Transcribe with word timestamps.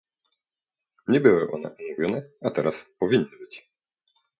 Nie 1.07 1.19
były 1.19 1.51
one 1.51 1.75
omówione, 1.77 2.29
a 2.41 2.49
teraz 2.51 2.85
powinny 2.99 3.37
być 3.39 3.69